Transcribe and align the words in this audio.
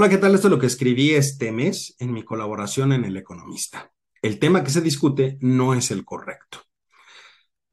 Hola, 0.00 0.08
¿qué 0.08 0.16
tal? 0.16 0.34
Esto 0.34 0.46
es 0.46 0.52
lo 0.52 0.58
que 0.58 0.66
escribí 0.66 1.10
este 1.10 1.52
mes 1.52 1.94
en 1.98 2.10
mi 2.10 2.22
colaboración 2.22 2.94
en 2.94 3.04
El 3.04 3.18
Economista. 3.18 3.92
El 4.22 4.38
tema 4.38 4.64
que 4.64 4.70
se 4.70 4.80
discute 4.80 5.36
no 5.42 5.74
es 5.74 5.90
el 5.90 6.06
correcto. 6.06 6.60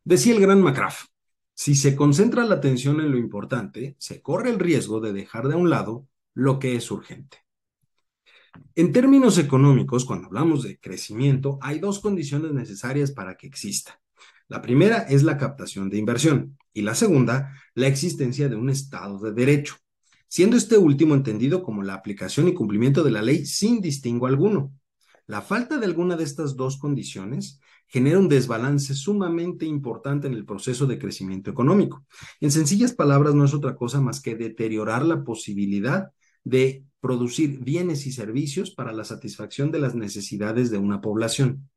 Decía 0.04 0.34
el 0.34 0.42
gran 0.42 0.62
McCraff, 0.62 1.06
si 1.54 1.74
se 1.74 1.96
concentra 1.96 2.44
la 2.44 2.56
atención 2.56 3.00
en 3.00 3.12
lo 3.12 3.18
importante, 3.18 3.96
se 3.98 4.22
corre 4.22 4.50
el 4.50 4.60
riesgo 4.60 5.00
de 5.00 5.14
dejar 5.14 5.48
de 5.48 5.56
un 5.56 5.70
lado 5.70 6.10
lo 6.34 6.60
que 6.60 6.76
es 6.76 6.92
urgente. 6.92 7.46
En 8.76 8.92
términos 8.92 9.38
económicos, 9.38 10.04
cuando 10.04 10.28
hablamos 10.28 10.64
de 10.64 10.82
crecimiento, 10.82 11.60
hay 11.62 11.80
dos 11.80 12.02
condiciones 12.02 12.52
necesarias 12.52 13.12
para 13.12 13.38
que 13.38 13.48
exista. 13.48 14.02
La 14.50 14.62
primera 14.62 14.98
es 14.98 15.24
la 15.24 15.38
captación 15.38 15.90
de 15.90 15.98
inversión 15.98 16.58
y 16.74 16.82
la 16.82 16.94
segunda, 16.94 17.54
la 17.74 17.88
existencia 17.88 18.50
de 18.50 18.58
un 18.58 18.70
Estado 18.70 19.18
de 19.18 19.32
Derecho, 19.32 19.78
siendo 20.28 20.58
este 20.58 20.78
último 20.78 21.16
entendido 21.16 21.64
como 21.64 21.84
la 21.84 21.94
aplicación 21.94 22.48
y 22.48 22.54
cumplimiento 22.54 23.04
de 23.04 23.12
la 23.12 23.22
ley 23.22 23.46
sin 23.46 23.82
distingo 23.82 24.28
alguno. 24.28 24.74
La 25.26 25.42
falta 25.42 25.78
de 25.78 25.86
alguna 25.86 26.16
de 26.16 26.24
estas 26.24 26.56
dos 26.56 26.78
condiciones 26.78 27.60
genera 27.88 28.20
un 28.20 28.30
desbalance 28.30 28.94
sumamente 28.94 29.66
importante 29.66 30.28
en 30.28 30.34
el 30.34 30.46
proceso 30.46 30.86
de 30.86 31.00
crecimiento 31.00 31.50
económico. 31.50 32.06
En 32.40 32.52
sencillas 32.52 32.94
palabras, 32.94 33.34
no 33.34 33.46
es 33.46 33.54
otra 33.54 33.76
cosa 33.76 34.02
más 34.02 34.22
que 34.22 34.36
deteriorar 34.36 35.06
la 35.06 35.24
posibilidad 35.24 36.12
de 36.44 36.86
producir 37.00 37.60
bienes 37.60 38.06
y 38.06 38.12
servicios 38.12 38.72
para 38.72 38.92
la 38.92 39.04
satisfacción 39.04 39.72
de 39.72 39.80
las 39.80 39.96
necesidades 39.96 40.72
de 40.72 40.78
una 40.78 41.02
población. 41.02 41.70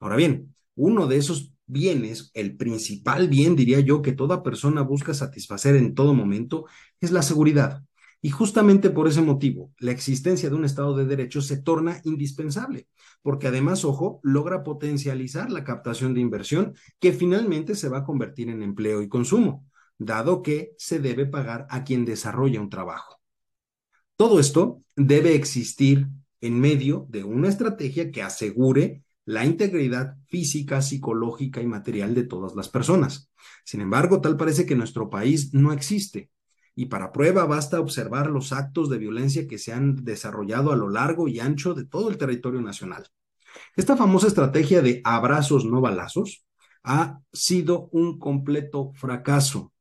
Ahora 0.00 0.16
bien, 0.16 0.54
uno 0.74 1.06
de 1.06 1.16
esos 1.16 1.52
bienes, 1.68 2.30
el 2.34 2.56
principal 2.56 3.28
bien, 3.28 3.54
diría 3.54 3.80
yo, 3.80 4.02
que 4.02 4.12
toda 4.12 4.42
persona 4.42 4.82
busca 4.82 5.14
satisfacer 5.14 5.76
en 5.76 5.94
todo 5.94 6.14
momento, 6.14 6.66
es 7.00 7.12
la 7.12 7.22
seguridad. 7.22 7.84
Y 8.20 8.30
justamente 8.30 8.90
por 8.90 9.06
ese 9.06 9.22
motivo, 9.22 9.72
la 9.78 9.92
existencia 9.92 10.48
de 10.48 10.56
un 10.56 10.64
Estado 10.64 10.96
de 10.96 11.04
Derecho 11.04 11.40
se 11.40 11.58
torna 11.58 12.00
indispensable, 12.02 12.88
porque 13.22 13.46
además, 13.46 13.84
ojo, 13.84 14.18
logra 14.24 14.64
potencializar 14.64 15.52
la 15.52 15.62
captación 15.62 16.14
de 16.14 16.20
inversión 16.20 16.74
que 16.98 17.12
finalmente 17.12 17.76
se 17.76 17.88
va 17.88 17.98
a 17.98 18.04
convertir 18.04 18.48
en 18.48 18.62
empleo 18.62 19.02
y 19.02 19.08
consumo, 19.08 19.64
dado 19.98 20.42
que 20.42 20.72
se 20.78 20.98
debe 20.98 21.26
pagar 21.26 21.66
a 21.70 21.84
quien 21.84 22.04
desarrolla 22.04 22.60
un 22.60 22.70
trabajo. 22.70 23.20
Todo 24.16 24.40
esto 24.40 24.82
debe 24.96 25.36
existir 25.36 26.08
en 26.40 26.58
medio 26.58 27.06
de 27.08 27.22
una 27.22 27.48
estrategia 27.48 28.10
que 28.10 28.22
asegure 28.22 29.04
la 29.28 29.44
integridad 29.44 30.16
física, 30.26 30.80
psicológica 30.80 31.60
y 31.60 31.66
material 31.66 32.14
de 32.14 32.24
todas 32.24 32.54
las 32.56 32.70
personas. 32.70 33.30
Sin 33.62 33.82
embargo, 33.82 34.22
tal 34.22 34.38
parece 34.38 34.64
que 34.64 34.74
nuestro 34.74 35.10
país 35.10 35.52
no 35.52 35.74
existe. 35.74 36.30
Y 36.74 36.86
para 36.86 37.12
prueba 37.12 37.44
basta 37.44 37.78
observar 37.78 38.30
los 38.30 38.54
actos 38.54 38.88
de 38.88 38.96
violencia 38.96 39.46
que 39.46 39.58
se 39.58 39.74
han 39.74 40.02
desarrollado 40.02 40.72
a 40.72 40.76
lo 40.76 40.88
largo 40.88 41.28
y 41.28 41.40
ancho 41.40 41.74
de 41.74 41.84
todo 41.84 42.08
el 42.08 42.16
territorio 42.16 42.62
nacional. 42.62 43.06
Esta 43.76 43.98
famosa 43.98 44.28
estrategia 44.28 44.80
de 44.80 45.02
abrazos 45.04 45.66
no 45.66 45.82
balazos 45.82 46.46
ha 46.82 47.20
sido 47.30 47.90
un 47.92 48.18
completo 48.18 48.92
fracaso. 48.94 49.74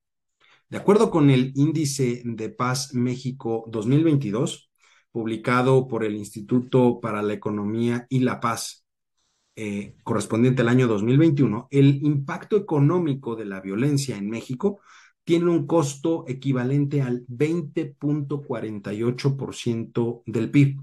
De 0.68 0.76
acuerdo 0.76 1.10
con 1.10 1.30
el 1.30 1.54
Índice 1.56 2.22
de 2.26 2.50
Paz 2.50 2.94
México 2.94 3.64
2022, 3.70 4.70
publicado 5.10 5.88
por 5.88 6.04
el 6.04 6.18
Instituto 6.18 7.00
para 7.00 7.22
la 7.22 7.32
Economía 7.32 8.06
y 8.10 8.20
la 8.20 8.42
Paz, 8.42 8.84
eh, 9.60 9.96
correspondiente 10.04 10.62
al 10.62 10.70
año 10.70 10.88
2021, 10.88 11.68
el 11.72 12.06
impacto 12.06 12.58
económico 12.58 13.36
de 13.36 13.46
la 13.46 13.60
violencia 13.60 14.16
en 14.16 14.30
México 14.30 14.82
tiene 15.24 15.50
un 15.50 15.66
costo 15.66 16.26
equivalente 16.28 17.02
al 17.02 17.26
20.48% 17.26 20.22
del 20.28 20.52
PIB. 20.52 20.80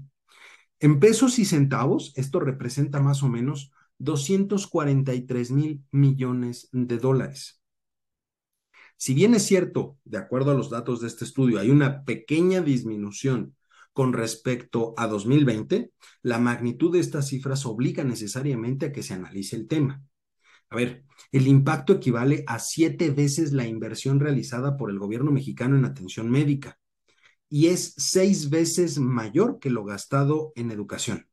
En 0.81 0.99
pesos 0.99 1.39
y 1.39 1.45
centavos, 1.45 2.11
esto 2.17 2.41
representa 2.41 2.99
más 2.99 3.23
o 3.23 3.29
menos 3.29 3.71
243 3.99 5.51
mil 5.51 5.81
millones 5.91 6.67
de 6.73 6.97
dólares. 6.97 7.61
Si 8.97 9.13
bien 9.13 9.35
es 9.35 9.43
cierto, 9.43 9.97
de 10.03 10.17
acuerdo 10.17 10.51
a 10.51 10.55
los 10.55 10.69
datos 10.69 10.99
de 10.99 11.07
este 11.07 11.23
estudio, 11.23 11.59
hay 11.59 11.69
una 11.69 12.03
pequeña 12.03 12.59
disminución 12.59 13.55
con 13.95 14.11
respecto 14.11 14.93
a 14.97 15.07
2020, 15.07 15.93
la 16.21 16.37
magnitud 16.37 16.91
de 16.91 16.99
estas 16.99 17.29
cifras 17.29 17.65
obliga 17.65 18.03
necesariamente 18.03 18.87
a 18.87 18.91
que 18.91 19.01
se 19.01 19.13
analice 19.13 19.55
el 19.55 19.69
tema. 19.69 20.03
A 20.69 20.75
ver, 20.75 21.05
el 21.31 21.47
impacto 21.47 21.93
equivale 21.93 22.43
a 22.45 22.59
siete 22.59 23.09
veces 23.09 23.53
la 23.53 23.65
inversión 23.65 24.19
realizada 24.19 24.75
por 24.75 24.89
el 24.89 24.99
gobierno 24.99 25.31
mexicano 25.31 25.77
en 25.77 25.85
atención 25.85 26.29
médica 26.29 26.77
y 27.47 27.67
es 27.67 27.93
seis 27.95 28.49
veces 28.49 28.99
mayor 28.99 29.59
que 29.59 29.69
lo 29.69 29.85
gastado 29.85 30.51
en 30.55 30.71
educación. 30.71 31.29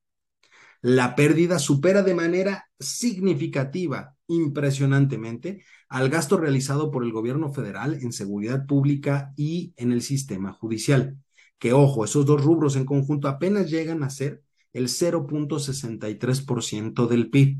La 0.80 1.16
pérdida 1.16 1.58
supera 1.58 2.04
de 2.04 2.14
manera 2.14 2.70
significativa, 2.78 4.14
impresionantemente, 4.28 5.64
al 5.88 6.10
gasto 6.10 6.36
realizado 6.36 6.92
por 6.92 7.02
el 7.02 7.10
gobierno 7.10 7.52
federal 7.52 7.98
en 8.00 8.12
seguridad 8.12 8.66
pública 8.66 9.32
y 9.36 9.74
en 9.76 9.90
el 9.90 10.00
sistema 10.00 10.52
judicial 10.52 11.18
que 11.62 11.72
ojo, 11.72 12.04
esos 12.04 12.26
dos 12.26 12.42
rubros 12.42 12.74
en 12.74 12.84
conjunto 12.84 13.28
apenas 13.28 13.70
llegan 13.70 14.02
a 14.02 14.10
ser 14.10 14.42
el 14.72 14.88
0.63% 14.88 17.06
del 17.06 17.30
PIB. 17.30 17.58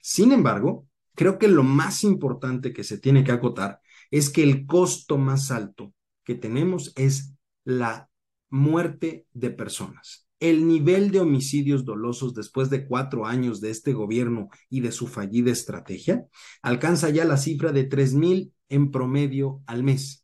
Sin 0.00 0.32
embargo, 0.32 0.88
creo 1.14 1.38
que 1.38 1.46
lo 1.46 1.62
más 1.62 2.02
importante 2.02 2.72
que 2.72 2.82
se 2.82 2.98
tiene 2.98 3.22
que 3.22 3.30
acotar 3.30 3.78
es 4.10 4.30
que 4.30 4.42
el 4.42 4.66
costo 4.66 5.16
más 5.16 5.52
alto 5.52 5.94
que 6.24 6.34
tenemos 6.34 6.92
es 6.96 7.36
la 7.64 8.10
muerte 8.50 9.28
de 9.32 9.50
personas. 9.50 10.26
El 10.40 10.66
nivel 10.66 11.12
de 11.12 11.20
homicidios 11.20 11.84
dolosos 11.84 12.34
después 12.34 12.68
de 12.68 12.84
cuatro 12.84 13.26
años 13.26 13.60
de 13.60 13.70
este 13.70 13.92
gobierno 13.92 14.48
y 14.68 14.80
de 14.80 14.90
su 14.90 15.06
fallida 15.06 15.52
estrategia 15.52 16.26
alcanza 16.62 17.10
ya 17.10 17.24
la 17.24 17.36
cifra 17.36 17.70
de 17.70 17.88
3.000 17.88 18.52
en 18.68 18.90
promedio 18.90 19.62
al 19.66 19.84
mes 19.84 20.23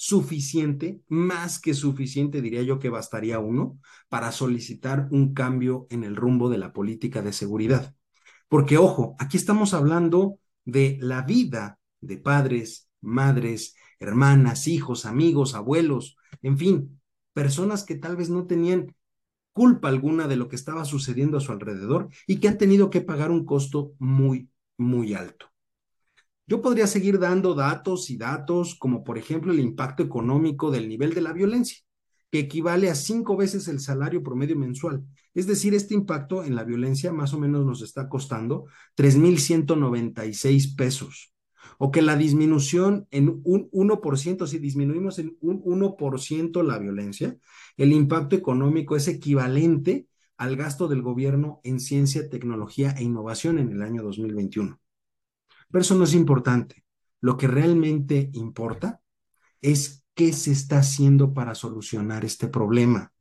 suficiente, 0.00 1.00
más 1.08 1.60
que 1.60 1.74
suficiente, 1.74 2.40
diría 2.40 2.62
yo 2.62 2.78
que 2.78 2.88
bastaría 2.88 3.40
uno, 3.40 3.80
para 4.08 4.30
solicitar 4.30 5.08
un 5.10 5.34
cambio 5.34 5.88
en 5.90 6.04
el 6.04 6.14
rumbo 6.14 6.48
de 6.48 6.58
la 6.58 6.72
política 6.72 7.20
de 7.20 7.32
seguridad. 7.32 7.96
Porque, 8.48 8.78
ojo, 8.78 9.16
aquí 9.18 9.36
estamos 9.36 9.74
hablando 9.74 10.38
de 10.64 10.98
la 11.00 11.22
vida 11.22 11.80
de 12.00 12.16
padres, 12.16 12.88
madres, 13.00 13.74
hermanas, 13.98 14.68
hijos, 14.68 15.04
amigos, 15.04 15.56
abuelos, 15.56 16.16
en 16.42 16.56
fin, 16.56 17.00
personas 17.32 17.82
que 17.82 17.96
tal 17.96 18.14
vez 18.16 18.30
no 18.30 18.46
tenían 18.46 18.94
culpa 19.52 19.88
alguna 19.88 20.28
de 20.28 20.36
lo 20.36 20.48
que 20.48 20.54
estaba 20.54 20.84
sucediendo 20.84 21.38
a 21.38 21.40
su 21.40 21.50
alrededor 21.50 22.08
y 22.28 22.38
que 22.38 22.46
han 22.46 22.58
tenido 22.58 22.88
que 22.88 23.00
pagar 23.00 23.32
un 23.32 23.44
costo 23.44 23.94
muy, 23.98 24.48
muy 24.76 25.14
alto. 25.14 25.46
Yo 26.48 26.62
podría 26.62 26.86
seguir 26.86 27.18
dando 27.18 27.54
datos 27.54 28.08
y 28.08 28.16
datos, 28.16 28.74
como 28.74 29.04
por 29.04 29.18
ejemplo 29.18 29.52
el 29.52 29.60
impacto 29.60 30.02
económico 30.02 30.70
del 30.70 30.88
nivel 30.88 31.12
de 31.12 31.20
la 31.20 31.34
violencia, 31.34 31.76
que 32.30 32.38
equivale 32.38 32.88
a 32.88 32.94
cinco 32.94 33.36
veces 33.36 33.68
el 33.68 33.80
salario 33.80 34.22
promedio 34.22 34.56
mensual. 34.56 35.04
Es 35.34 35.46
decir, 35.46 35.74
este 35.74 35.92
impacto 35.92 36.42
en 36.44 36.56
la 36.56 36.64
violencia 36.64 37.12
más 37.12 37.34
o 37.34 37.38
menos 37.38 37.66
nos 37.66 37.82
está 37.82 38.08
costando 38.08 38.64
3.196 38.96 40.74
pesos. 40.74 41.34
O 41.76 41.90
que 41.90 42.00
la 42.00 42.16
disminución 42.16 43.06
en 43.10 43.42
un 43.44 43.68
1%, 43.70 44.46
si 44.46 44.58
disminuimos 44.58 45.18
en 45.18 45.36
un 45.42 45.62
1% 45.62 46.62
la 46.62 46.78
violencia, 46.78 47.36
el 47.76 47.92
impacto 47.92 48.36
económico 48.36 48.96
es 48.96 49.06
equivalente 49.06 50.06
al 50.38 50.56
gasto 50.56 50.88
del 50.88 51.02
gobierno 51.02 51.60
en 51.62 51.78
ciencia, 51.78 52.30
tecnología 52.30 52.92
e 52.92 53.02
innovación 53.02 53.58
en 53.58 53.70
el 53.70 53.82
año 53.82 54.02
2021. 54.02 54.80
Pero 55.70 55.82
eso 55.82 55.94
no 55.94 56.04
es 56.04 56.14
importante. 56.14 56.84
Lo 57.20 57.36
que 57.36 57.46
realmente 57.46 58.30
importa 58.32 59.02
es 59.60 60.04
qué 60.14 60.32
se 60.32 60.52
está 60.52 60.78
haciendo 60.78 61.34
para 61.34 61.54
solucionar 61.54 62.24
este 62.24 62.48
problema. 62.48 63.12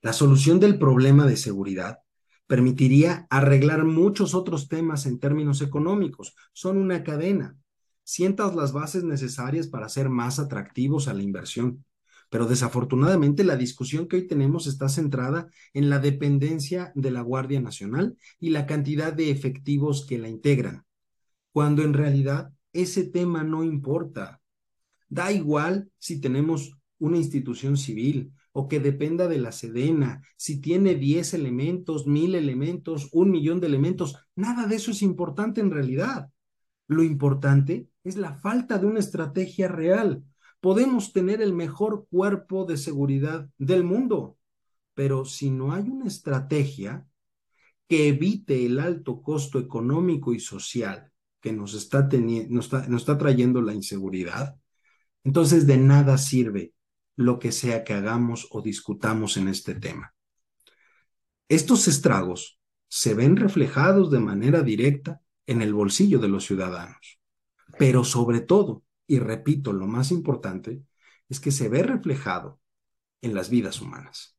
La 0.00 0.12
solución 0.12 0.58
del 0.58 0.78
problema 0.78 1.26
de 1.26 1.36
seguridad 1.36 2.00
permitiría 2.46 3.26
arreglar 3.30 3.84
muchos 3.84 4.34
otros 4.34 4.68
temas 4.68 5.06
en 5.06 5.18
términos 5.18 5.62
económicos. 5.62 6.34
Son 6.52 6.76
una 6.76 7.04
cadena. 7.04 7.56
Sientas 8.02 8.54
las 8.54 8.72
bases 8.72 9.04
necesarias 9.04 9.68
para 9.68 9.88
ser 9.88 10.10
más 10.10 10.38
atractivos 10.38 11.08
a 11.08 11.14
la 11.14 11.22
inversión. 11.22 11.84
Pero 12.32 12.46
desafortunadamente 12.46 13.44
la 13.44 13.58
discusión 13.58 14.08
que 14.08 14.16
hoy 14.16 14.26
tenemos 14.26 14.66
está 14.66 14.88
centrada 14.88 15.50
en 15.74 15.90
la 15.90 15.98
dependencia 15.98 16.90
de 16.94 17.10
la 17.10 17.20
Guardia 17.20 17.60
Nacional 17.60 18.16
y 18.40 18.48
la 18.48 18.64
cantidad 18.64 19.12
de 19.12 19.30
efectivos 19.30 20.06
que 20.06 20.18
la 20.18 20.30
integran, 20.30 20.86
cuando 21.52 21.82
en 21.82 21.92
realidad 21.92 22.50
ese 22.72 23.04
tema 23.04 23.44
no 23.44 23.62
importa. 23.62 24.40
Da 25.10 25.30
igual 25.30 25.90
si 25.98 26.22
tenemos 26.22 26.78
una 26.98 27.18
institución 27.18 27.76
civil 27.76 28.32
o 28.52 28.66
que 28.66 28.80
dependa 28.80 29.28
de 29.28 29.36
la 29.36 29.52
Sedena, 29.52 30.22
si 30.38 30.58
tiene 30.58 30.94
10 30.94 31.34
elementos, 31.34 32.06
mil 32.06 32.34
elementos, 32.34 33.10
un 33.12 33.30
millón 33.30 33.60
de 33.60 33.66
elementos, 33.66 34.16
nada 34.36 34.66
de 34.66 34.76
eso 34.76 34.92
es 34.92 35.02
importante 35.02 35.60
en 35.60 35.70
realidad. 35.70 36.30
Lo 36.88 37.02
importante 37.02 37.88
es 38.04 38.16
la 38.16 38.32
falta 38.32 38.78
de 38.78 38.86
una 38.86 39.00
estrategia 39.00 39.68
real, 39.68 40.24
podemos 40.62 41.12
tener 41.12 41.42
el 41.42 41.52
mejor 41.52 42.06
cuerpo 42.08 42.64
de 42.64 42.76
seguridad 42.76 43.50
del 43.58 43.82
mundo, 43.82 44.38
pero 44.94 45.24
si 45.24 45.50
no 45.50 45.72
hay 45.72 45.88
una 45.88 46.06
estrategia 46.06 47.04
que 47.88 48.06
evite 48.06 48.64
el 48.64 48.78
alto 48.78 49.22
costo 49.22 49.58
económico 49.58 50.32
y 50.32 50.38
social 50.38 51.10
que 51.40 51.52
nos 51.52 51.74
está, 51.74 52.08
nos 52.48 52.72
está, 52.72 53.18
trayendo 53.18 53.60
la 53.60 53.74
inseguridad, 53.74 54.56
entonces 55.24 55.66
de 55.66 55.78
nada 55.78 56.16
sirve 56.16 56.72
lo 57.16 57.40
que 57.40 57.50
sea 57.50 57.82
que 57.82 57.94
hagamos 57.94 58.46
o 58.52 58.62
discutamos 58.62 59.36
en 59.36 59.48
este 59.48 59.74
tema. 59.74 60.14
Estos 61.48 61.88
estragos 61.88 62.60
se 62.86 63.14
ven 63.14 63.36
reflejados 63.36 64.12
de 64.12 64.20
manera 64.20 64.62
directa 64.62 65.22
en 65.44 65.60
el 65.60 65.74
bolsillo 65.74 66.20
de 66.20 66.28
los 66.28 66.46
ciudadanos, 66.46 67.18
pero 67.80 68.04
sobre 68.04 68.40
todo, 68.40 68.84
y 69.06 69.18
repito, 69.18 69.72
lo 69.72 69.86
más 69.86 70.10
importante, 70.10 70.82
es 71.28 71.40
que 71.40 71.50
se 71.50 71.68
ve 71.68 71.82
reflejado 71.82 72.60
en 73.22 73.34
las 73.34 73.50
vidas 73.50 73.80
humanas. 73.80 74.38